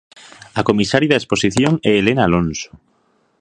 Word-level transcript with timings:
A 0.59 0.61
comisaria 0.69 1.11
da 1.13 1.21
exposición 1.21 1.73
é 1.89 1.91
Helena 1.95 2.23
Alonso. 2.25 2.71